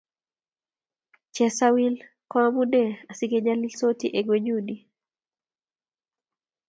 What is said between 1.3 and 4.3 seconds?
Chesawil ko amune asike nyalilsoti eng'